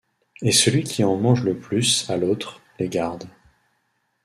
[0.41, 3.29] Et celui qui en mange le plus à l’autre, les garde.